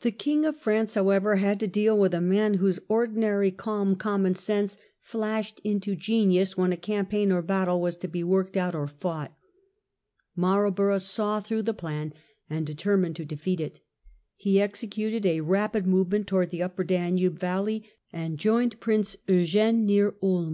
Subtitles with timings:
[0.00, 4.78] The King of France, however, had to deal with a man whose ordinary calm commonsense
[5.00, 8.88] flashed into genius when a campaign or a battle was to be worked guttle of
[8.88, 9.36] out or fought.
[10.34, 13.78] Marlborough saw through the Blenheim, plan and determined to defeat it.
[14.34, 19.16] He exe ^^^'^^*'''° cuted a rapid movement towards the Upper Danube valley and joined Prince
[19.28, 20.52] Eugene near Ulm.